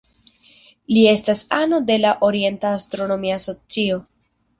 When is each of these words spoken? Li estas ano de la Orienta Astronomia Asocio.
Li 0.95 1.01
estas 1.09 1.43
ano 1.57 1.79
de 1.89 1.97
la 1.99 2.13
Orienta 2.29 2.71
Astronomia 2.79 3.37
Asocio. 3.43 4.01